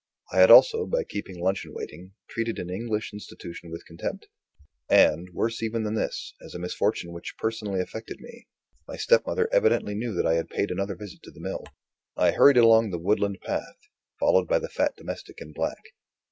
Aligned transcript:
I 0.33 0.39
had 0.39 0.49
also, 0.49 0.87
by 0.87 1.03
keeping 1.03 1.39
luncheon 1.39 1.75
waiting, 1.75 2.13
treated 2.27 2.57
an 2.57 2.71
English 2.71 3.13
institution 3.13 3.69
with 3.69 3.85
contempt. 3.85 4.29
And, 4.89 5.29
worse 5.31 5.61
even 5.61 5.83
than 5.83 5.93
this, 5.93 6.33
as 6.43 6.55
a 6.55 6.57
misfortune 6.57 7.13
which 7.13 7.37
personally 7.37 7.81
affected 7.81 8.19
me, 8.19 8.47
my 8.87 8.95
stepmother 8.97 9.47
evidently 9.53 9.93
knew 9.93 10.11
that 10.15 10.25
I 10.25 10.33
had 10.33 10.49
paid 10.49 10.71
another 10.71 10.95
visit 10.95 11.21
to 11.21 11.31
the 11.31 11.39
mill. 11.39 11.65
I 12.17 12.31
hurried 12.31 12.57
along 12.57 12.89
the 12.89 12.97
woodland 12.97 13.41
path, 13.41 13.77
followed 14.19 14.47
by 14.47 14.57
the 14.57 14.69
fat 14.69 14.95
domestic 14.97 15.39
in 15.39 15.53
black. 15.53 15.93